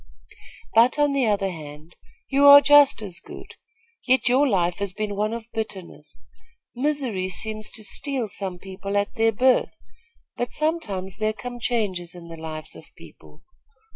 "But, 0.73 0.97
on 0.97 1.11
the 1.13 1.27
other 1.27 1.51
hand, 1.51 1.95
you 2.27 2.47
are 2.47 2.59
just 2.59 3.03
as 3.03 3.19
good; 3.19 3.53
yet 4.07 4.27
your 4.27 4.47
life 4.47 4.79
has 4.79 4.93
been 4.93 5.15
one 5.15 5.31
of 5.31 5.45
bitterness. 5.53 6.25
Misery 6.75 7.29
seems 7.29 7.69
to 7.69 7.83
steal 7.83 8.27
some 8.27 8.57
people 8.57 8.97
at 8.97 9.13
their 9.13 9.31
birth; 9.31 9.75
but 10.37 10.51
sometimes 10.53 11.17
there 11.17 11.33
come 11.33 11.59
changes 11.59 12.15
in 12.15 12.29
the 12.29 12.35
lives 12.37 12.75
of 12.75 12.85
people. 12.97 13.43